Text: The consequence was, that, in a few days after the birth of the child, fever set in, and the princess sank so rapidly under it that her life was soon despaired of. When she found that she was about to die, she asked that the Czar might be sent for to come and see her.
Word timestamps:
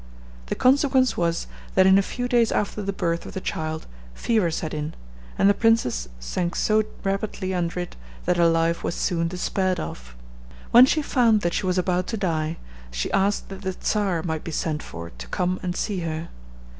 The 0.47 0.55
consequence 0.55 1.15
was, 1.15 1.45
that, 1.75 1.85
in 1.85 1.99
a 1.99 2.01
few 2.01 2.27
days 2.27 2.51
after 2.51 2.81
the 2.81 2.91
birth 2.91 3.27
of 3.27 3.33
the 3.33 3.39
child, 3.39 3.85
fever 4.15 4.49
set 4.49 4.73
in, 4.73 4.95
and 5.37 5.47
the 5.47 5.53
princess 5.53 6.09
sank 6.19 6.55
so 6.55 6.81
rapidly 7.03 7.53
under 7.53 7.79
it 7.81 7.95
that 8.25 8.37
her 8.37 8.47
life 8.47 8.83
was 8.83 8.95
soon 8.95 9.27
despaired 9.27 9.79
of. 9.79 10.15
When 10.71 10.87
she 10.87 11.03
found 11.03 11.41
that 11.41 11.53
she 11.53 11.67
was 11.67 11.77
about 11.77 12.07
to 12.07 12.17
die, 12.17 12.57
she 12.89 13.11
asked 13.11 13.49
that 13.49 13.61
the 13.61 13.77
Czar 13.79 14.23
might 14.23 14.43
be 14.43 14.49
sent 14.49 14.81
for 14.81 15.11
to 15.11 15.27
come 15.27 15.59
and 15.61 15.75
see 15.75 15.99
her. 15.99 16.29